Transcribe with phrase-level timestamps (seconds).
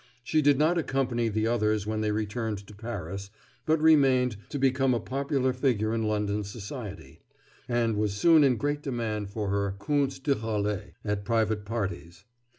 [0.23, 3.29] She did not accompany the others when they returned to Paris,
[3.67, 7.19] but remained, to become a popular figure in London society,
[7.69, 12.25] and was soon in great demand for her contes drôles at private parties.